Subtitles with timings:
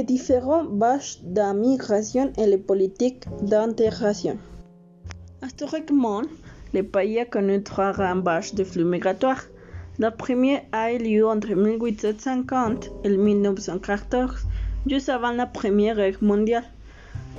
[0.00, 4.38] les différents bases d'immigration et les politiques d'intégration.
[5.46, 6.22] Historiquement,
[6.72, 9.44] le pays a connu trois grandes bases de flux migratoires.
[9.98, 14.46] La première a eu lieu entre 1850 et 1914,
[14.86, 16.64] juste avant la Première Guerre mondiale,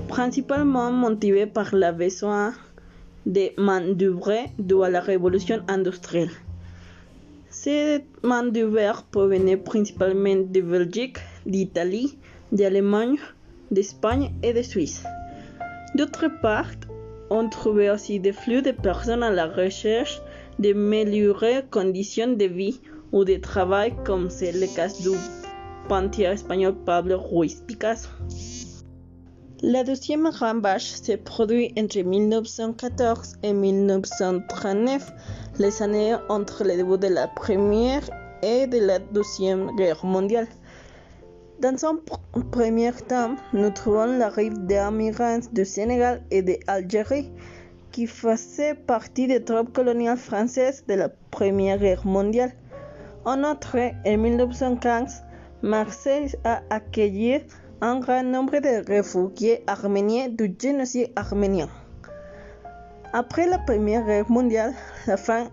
[0.07, 2.53] principalement motivée par le besoin
[3.25, 6.35] de main-d'œuvre dû à la révolution industrielle.
[7.49, 12.19] Cette main-d'œuvre provenait principalement de Belgique, d'Italie,
[12.51, 13.17] d'Allemagne,
[13.71, 15.03] d'Espagne et de Suisse.
[15.95, 16.71] D'autre part,
[17.29, 20.21] on trouvait aussi des flux de personnes à la recherche
[20.59, 22.79] de meilleures conditions de vie
[23.11, 25.17] ou de travail, comme c'est le cas du
[25.87, 28.09] peintre espagnol Pablo Ruiz Picasso.
[29.63, 35.11] La deuxième grande vache s'est produite entre 1914 et 1939,
[35.59, 38.09] les années entre le début de la Première
[38.41, 40.47] et de la Deuxième Guerre mondiale.
[41.61, 41.99] Dans son
[42.49, 47.31] premier temps, nous trouvons l'arrivée des immigrants du Sénégal et de l'Algérie,
[47.91, 52.53] qui faisaient partie des troupes coloniales françaises de la Première Guerre mondiale.
[53.25, 55.23] En outre, en 1915,
[55.61, 57.43] Marseille a accueilli
[57.81, 61.69] un grand nombre de réfugiés arméniens du génocide arménien.
[63.13, 64.73] Après la Première Guerre mondiale,
[65.05, 65.49] la France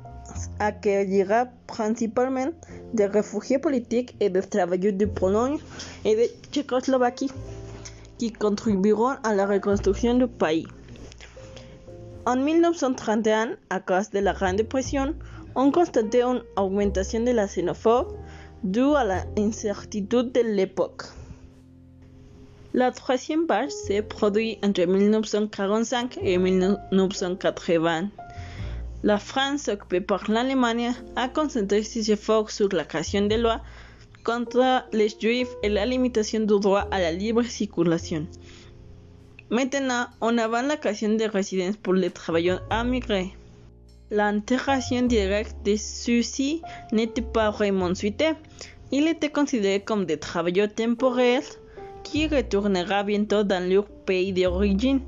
[0.58, 2.50] accueillera principalement
[2.92, 5.58] des réfugiés politiques et des travailleurs de Pologne
[6.04, 7.30] et de Tchécoslovaquie
[8.18, 10.66] qui contribueront à la reconstruction du pays.
[12.26, 15.14] En 1931, à cause de la Grande Dépression,
[15.54, 18.14] on constatait une augmentation de la xénophobie
[18.62, 19.04] due à
[19.36, 21.04] l'incertitude de l'époque.
[22.74, 28.08] La troisième vague s'est produite entre 1945 et 1980.
[29.04, 33.60] La France, occupée par l'Allemagne, a concentré ses efforts sur la création de lois
[34.24, 38.26] contre les juifs et la limitation du droit à la libre circulation.
[39.50, 43.30] Maintenant, on avance la création de résidences pour les travailleurs immigrés.
[44.10, 46.60] L'intégration directe de ceux-ci
[46.92, 48.32] n'était pas vraiment souhaitée.
[48.90, 51.44] Ils étaient considérés comme des travailleurs temporaires
[52.02, 55.00] qui retournera bientôt dans leur pays d'origine,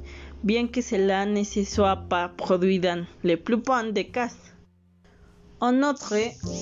[0.42, 4.30] bien que se soit pas produit dans la plupart des cas.
[5.60, 6.14] En outre,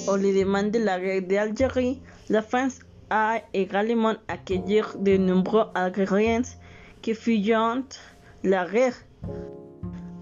[0.08, 2.80] au lendemain de la guerre d'Algérie, la France
[3.10, 6.42] a également accueilli de nombreux Algériens
[7.00, 7.84] qui fuyant
[8.42, 8.96] la guerre.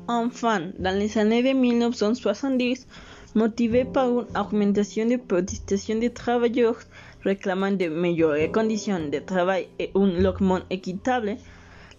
[0.08, 2.86] Enfin, dans les années de 1970,
[3.34, 6.78] motivé par une augmentation de protestations des travailleurs
[7.24, 11.36] réclamant de meilleures conditions de travail et un logement équitable,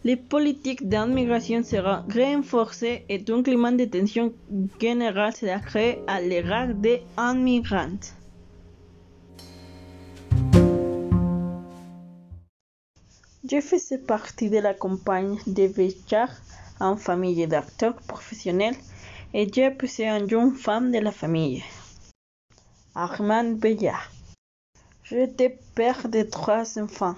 [0.07, 4.33] les politiques d'immigration seront renforcées et un climat de tension
[4.79, 8.03] générale sera créé à l'égard des immigrants.
[13.51, 16.29] Je faisais partie de la campagne de Béchar
[16.79, 18.79] en famille d'acteurs professionnels
[19.33, 21.65] et j'ai poussé une jeune femme de la famille,
[22.95, 24.09] Armand Bellard.
[25.03, 27.17] J'étais père de trois enfants.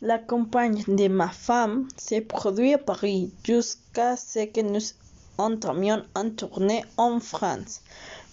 [0.00, 4.80] La campagne de ma femme s'est produite à Paris jusqu'à ce que nous
[5.38, 7.80] entamions en tournée en France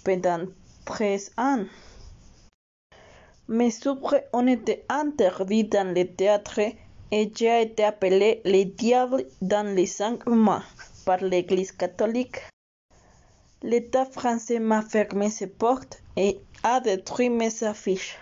[0.04, 0.46] pendant
[0.86, 1.66] 13 ans.
[3.48, 6.74] Mes œuvres ont été interdites dans les théâtres
[7.12, 10.64] et j'ai été appelé le diable dans les cinq mois
[11.06, 12.38] par l'Église catholique.
[13.62, 18.18] L'État français m'a fermé ses portes et a détruit mes affiches.